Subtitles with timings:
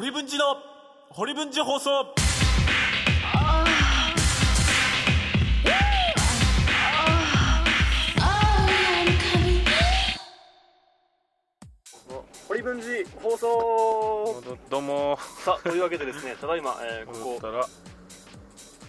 [0.00, 0.56] 堀文治の
[1.10, 1.90] 堀文治放送。
[12.48, 14.42] 堀文寺放送。
[14.42, 15.18] どどうも。
[15.44, 17.38] さあというわけでですねただいま、えーここ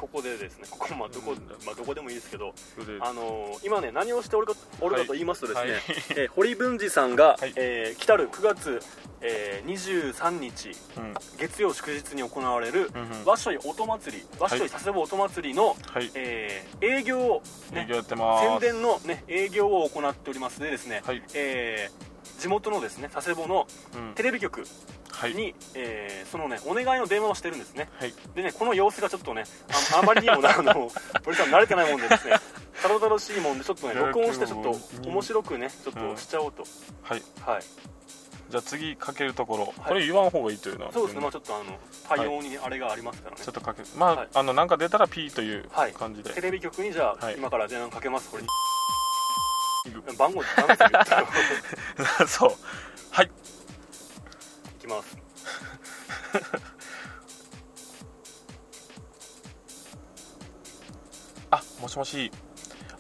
[0.02, 1.38] ここでですねここまあどこ,、うん。
[1.66, 5.82] まあ、どこでもいいですけど腕あのー今ね何をしておるかおるかと言いますとですね、はい。
[6.22, 7.54] えー堀文治さんが、はい。
[7.56, 8.80] えー来たる9月、
[9.22, 9.72] えー
[10.14, 11.14] 23日うん。
[11.38, 13.26] 月曜祝日に行われる、うんうん。
[13.26, 16.10] わっしょい音祭りわっしょい佐世保音祭りの、はい。
[16.16, 18.48] えー営業を、ね営業やってます。
[18.48, 21.22] 宣伝の、ね、営業を行っておりますでですね、はい。
[21.36, 24.14] えー地元のですね佐世保のうん。
[24.16, 24.64] テレビ局
[25.22, 25.34] はい。
[25.36, 27.90] に、えーそのねお願いの電話をしてるんですね。
[28.00, 28.14] はい。
[28.34, 29.44] でねこの様子がちょっとね
[29.94, 30.90] ああまりにもなあの
[31.26, 32.36] 堀さん慣れてないもんでですね
[32.82, 34.76] たどたどしいもんでちょっとね録音してちょっと
[35.08, 36.64] 面白くねちょっうんとしちゃおうと、
[37.04, 37.24] はい。
[37.46, 37.64] はい。
[38.50, 39.82] じゃあ次かけるところ、い。
[39.88, 40.92] これ言わん方がいいというのは。
[40.92, 41.22] そうですね。
[41.22, 41.80] まあちょっとあの
[42.10, 44.28] 対応にあれがありますからね、ちょっとかけまあ、はい。
[44.34, 45.94] あのなんか出たら P というはい。
[45.94, 47.36] 感じで、テレビ局にじゃあ、はい。
[47.38, 48.44] 今から電話かけますこれ。
[50.18, 52.52] 番号ダメですよ言ったら そう。
[53.12, 53.30] はいい
[54.82, 55.10] きます。
[61.52, 62.32] あもしもし。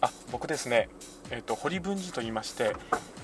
[0.01, 0.89] あ僕ですね。
[1.31, 2.75] えっ、と堀文治と言いまして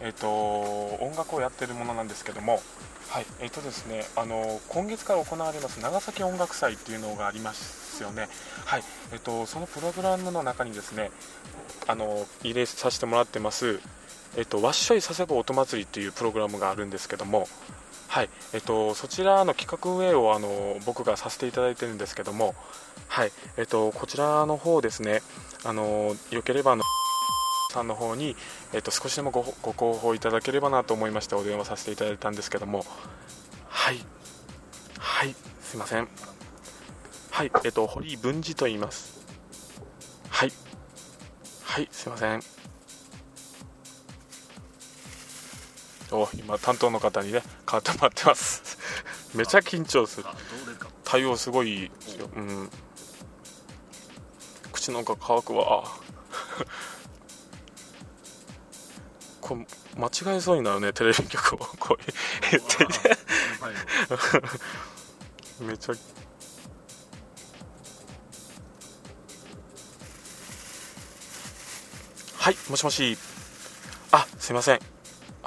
[0.01, 2.61] えっ、と音楽をやってるものなんですけども。
[3.09, 3.25] はい。
[3.39, 8.29] えっ、とですねあの今月から行われます長崎音楽祭っていうのがありますよね。
[8.65, 8.83] はい。
[9.11, 11.11] えっ、とそのプログラムの中にですね
[11.87, 13.79] あの入れさせてもらってます。
[14.35, 17.47] えっ、とわっしょい佐世保音祭りっていうプログラムがあるんですけども
[18.07, 22.55] はいえっと、そちらの企画運営をあの僕がさせていただいてるんですけども、
[23.09, 25.21] はいえっと、こちらの方ですね
[25.65, 26.83] あのよければあの
[27.71, 28.35] さんの方に、
[28.73, 32.83] えっと、少しでもごご広報いただければなと思いましてお電話させていただいたんですけども
[33.67, 33.99] はい
[34.97, 36.07] はいすいません。
[37.29, 39.19] はいえっと堀文治と言います。
[40.29, 40.51] はい
[41.63, 42.66] はいすいません。
[46.11, 48.77] お今担当の方にね代わってもらってます。
[49.35, 50.27] めちゃ緊張する。
[51.03, 52.29] 対応すごいですよ。
[52.35, 52.69] うん。
[54.71, 55.83] 口の中乾くわ。
[59.41, 59.65] これ
[59.97, 61.57] 間違えそうになるねテレビ局を。
[61.57, 62.03] こう
[62.51, 62.87] 言ってい。
[62.87, 63.17] て
[65.63, 65.93] めちゃ
[72.37, 72.57] はい。
[72.69, 73.17] もしもし。
[74.11, 74.75] あすいません。
[74.75, 74.87] はい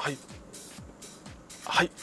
[0.01, 0.30] はい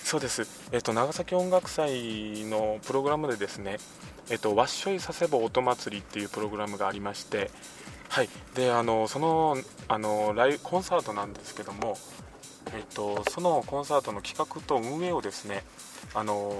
[0.07, 0.47] そうです。
[0.71, 3.75] えっ、と長崎音楽祭のプログラムでですね
[4.29, 7.51] えっ、とわっしょい佐世保音祭りっていうプログラムがありまして
[8.07, 8.29] はい。
[8.55, 9.57] であのその
[9.89, 11.97] あのライコンサートなんですけども
[12.73, 15.63] えっと、そのコンサートの企画と運営をですね、
[16.13, 16.53] あの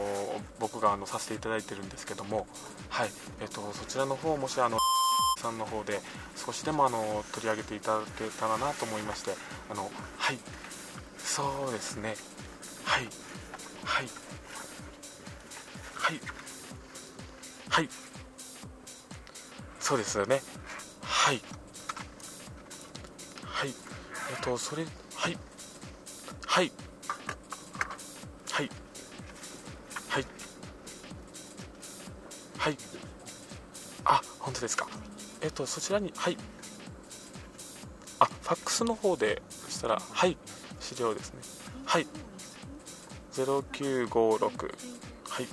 [0.59, 2.47] 僕があのさせていただいてるんですけども、
[2.89, 3.09] はい。
[3.39, 4.77] えっと、そちらの方もしあの
[5.41, 6.01] さんの方で
[6.35, 9.31] 少しでもあの取り上げていただけたらなと思いまして
[9.69, 10.37] あのはい。
[11.17, 12.15] そうですね。
[12.83, 13.26] はい。
[13.87, 14.07] はい。
[15.95, 16.19] はい。
[17.69, 17.89] はい。
[19.79, 20.41] そうですよね。
[21.01, 21.41] はい。
[23.43, 23.69] はい。
[23.69, 24.83] えっとそれ
[25.15, 25.37] はい。
[26.45, 26.71] はい。
[28.51, 28.69] はい。
[30.09, 30.25] はい。
[32.57, 32.77] はい。
[34.03, 34.87] あ本当ですか。
[35.41, 36.37] えっとそちらにはい。
[38.19, 40.37] あファックスの方でそしたらはい。
[40.81, 41.39] 資料ですね。
[41.85, 42.07] はい。
[43.37, 44.39] 0956
[45.29, 45.45] はい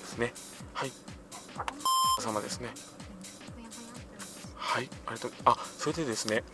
[0.00, 0.32] ですね
[0.72, 0.92] はい
[2.18, 2.68] お様ですね
[4.56, 5.32] はい、ありがとう。
[5.46, 6.44] あ、それでですね、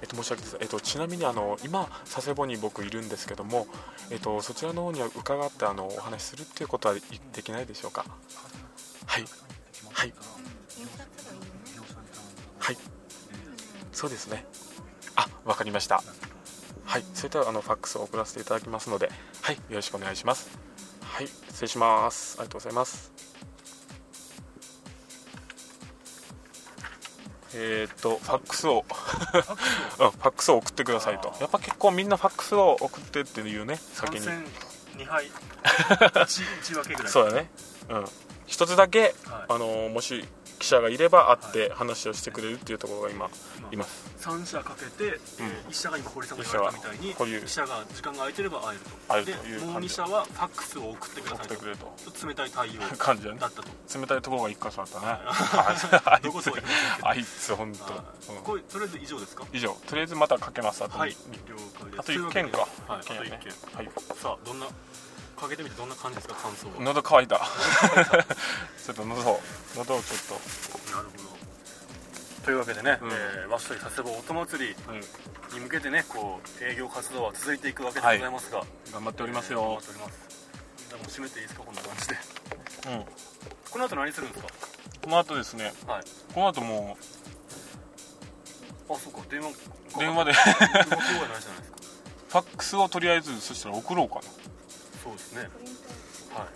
[0.00, 0.62] えっと申し訳ないです。
[0.62, 3.66] えっとちなみにあの今佐世保に僕いるんですけども、
[4.10, 7.02] えっとそちらの方には伺ってあのお話しするっていうことはで
[7.34, 8.06] できないでしょうか？
[9.04, 9.24] はい、
[9.92, 10.14] はい、
[12.60, 12.78] はい。
[13.92, 14.46] そうですね。
[15.46, 16.02] あ、わかりました。
[16.84, 19.10] はい、それではあのファックスを送らせていただきますので、
[19.42, 20.58] はい、よろしくお願いします。
[21.02, 22.36] はい、失礼します。
[22.38, 23.12] ありがとうございます。
[27.54, 28.84] えーっとファックスを
[29.98, 31.32] うんファックスを送ってくださいと。
[31.40, 34.20] やっぱ結構みんなファックスを送ってっていうね先に。
[34.20, 35.26] 2敗
[35.64, 36.24] 1,
[36.62, 37.12] 1分けぐらい。
[37.12, 37.50] そうだね。
[37.88, 38.04] うん。
[38.46, 39.12] 一つだけ、はい。
[39.48, 40.24] あのもし
[40.66, 43.30] 記者がいれば会って話をしてくれるっていうところが今
[43.70, 44.10] います。
[44.18, 48.90] 3社かけて、えー、1社が今堀さんが言われたみたいに一社は保留1社が時間が空いてれば会えると。
[49.06, 51.54] 会えるとでもう2いう感じ社はファックスを送ってくださいと。
[51.54, 51.94] 送ってくれると。
[51.96, 53.62] ちょっと冷たい対応 感じだったと。
[53.94, 55.06] 冷たいところが一箇所あったね。
[57.00, 57.90] あいつ本当、は
[58.28, 58.36] い。
[58.36, 58.42] うん。
[58.42, 59.44] これとりあえず以上ですか？
[59.52, 59.70] 以上。
[59.86, 61.16] とりあえずまたかけますあとに、はい。
[61.96, 62.58] あと1件か。
[62.58, 63.52] はい、あと一1件。
[63.72, 63.90] はい。
[64.20, 64.66] さあどんな
[65.36, 66.72] かけてみてどんな感じですか感想は？
[66.74, 67.36] なる喉乾いた。
[68.84, 69.40] ちょっと喉を
[69.76, 70.20] 喉をちょっ
[71.10, 71.36] ほど。
[72.44, 73.10] というわけでね、うん。
[73.10, 74.76] えー、ワッショイ佐世保音祭り
[75.54, 78.62] に向けてねこう営業活動は続いていくわけでございますが、
[78.92, 80.12] 頑張っておりますえー頑張よっております
[80.88, 82.16] じもう閉めていいですかこんな感じで。
[82.86, 83.04] うん。
[83.70, 84.48] この後何するんですか？
[85.04, 85.74] この後ですね。
[85.86, 86.04] はい。
[86.34, 86.96] この後も
[88.88, 89.54] あそうか電話う
[89.98, 90.32] 電話で。
[92.28, 94.22] ファックスをとりあえずそしたら送ろうかな
[95.06, 95.40] そうですね。
[96.34, 96.48] はい。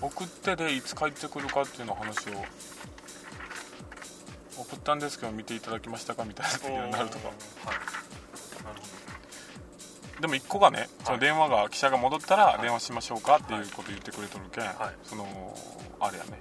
[0.00, 2.32] 送ってでいつ帰ってくるかっていうの話を
[4.58, 7.28] 送ったんですけど見ていただきましたかみたいな時になるとか。
[7.28, 7.36] はい。
[8.64, 8.80] なる
[10.16, 12.62] ほでも一個がねその電話が記者が戻ったらい。
[12.62, 14.74] 電話しましょうかっていうこと言ってくれとるけん、はい。
[15.04, 15.26] その
[16.00, 16.40] あれやね。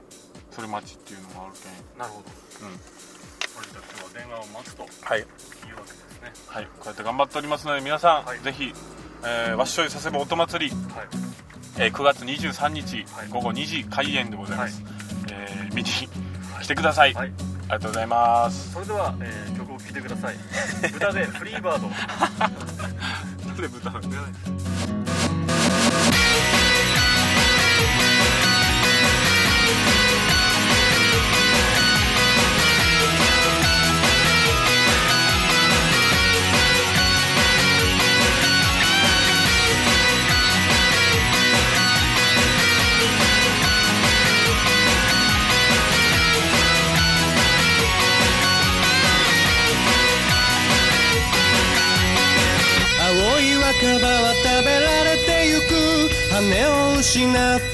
[0.51, 1.97] それ待ちっていうのもあるけん。
[1.97, 2.67] どなるほど。
[2.67, 2.79] うん。
[2.79, 5.19] それじゃあ今日は電話を待つとはい。
[5.19, 5.31] いうわ
[5.85, 6.31] けですね。
[6.47, 6.65] はい。
[6.65, 8.39] こうやって頑張っておりますので皆さん、はい。
[8.39, 8.73] ぜひ、
[9.23, 11.07] えー、わっしょい佐世保音祭り、はい。
[11.77, 13.27] えー9月23日、はい。
[13.29, 14.89] 午後2時開演でございます、は
[15.31, 15.89] えー見に
[16.61, 17.27] 来てください、はい。
[17.27, 18.73] ありがとうございます。
[18.73, 20.35] それでは、えー曲を聴いてください。
[20.95, 21.87] 歌でフリーバード。
[23.47, 24.07] なんで豚なんだ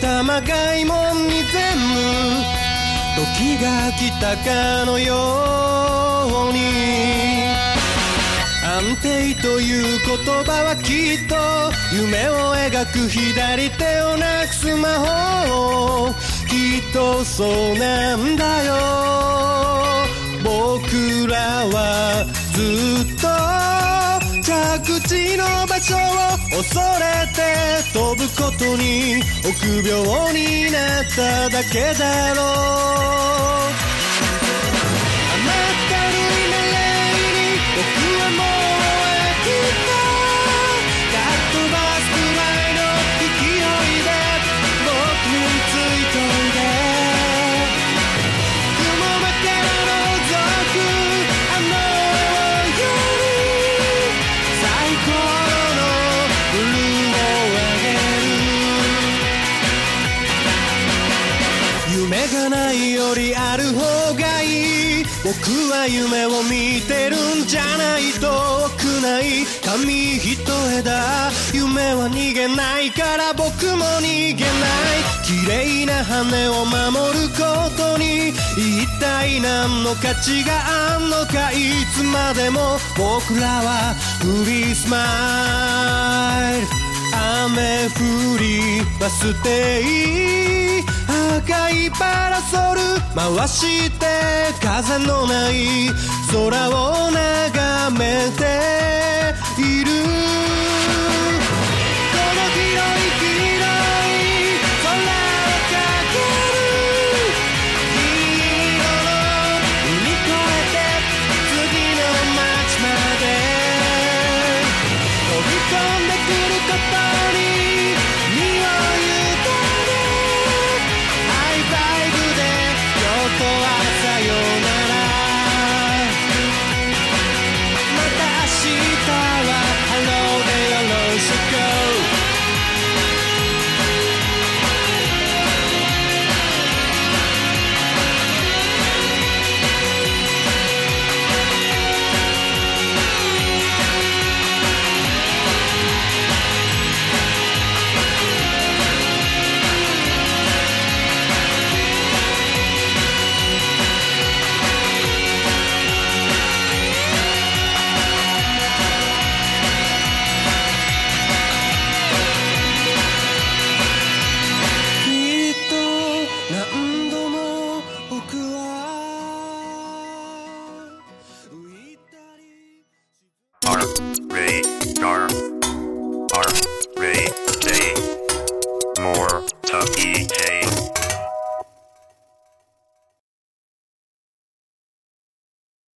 [0.07, 2.00] 頭がいもんに全部
[3.36, 5.13] 時が来たかのよ
[6.50, 6.59] うに
[8.63, 11.36] 安定という言葉はきっと
[11.94, 16.13] 夢を描く左手をなくす魔法
[16.48, 18.76] きっとそうなんだよ
[26.57, 27.44] 恐れて
[27.94, 32.42] 飛ぶことに臆病になっただけだろ
[33.94, 33.97] う。
[65.27, 65.35] 僕
[65.69, 68.21] は夢を見てるんじゃない遠
[68.79, 70.39] くない紙一
[70.79, 75.18] 枝夢は逃げないから僕も逃げない。
[75.25, 77.44] 綺麗な羽を守るこ
[77.75, 84.95] とに一体何の価値があんのかいつまでも僕らはフリースマ
[86.56, 86.68] イル。
[87.44, 89.83] 雨降りバス停
[91.48, 92.82] 赤いパラソル。
[93.16, 94.06] 回して
[94.62, 95.88] 風のない
[96.30, 99.06] 空を眺めて。